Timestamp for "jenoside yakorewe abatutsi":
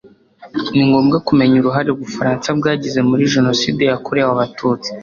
3.33-4.89